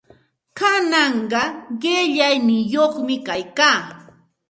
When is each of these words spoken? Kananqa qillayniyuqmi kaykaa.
Kananqa 0.57 1.41
qillayniyuqmi 1.81 3.15
kaykaa. 3.27 3.79